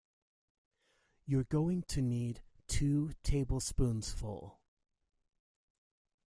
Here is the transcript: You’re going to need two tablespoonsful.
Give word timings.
You’re 1.27 1.43
going 1.43 1.83
to 1.89 2.01
need 2.01 2.41
two 2.65 3.11
tablespoonsful. 3.23 4.57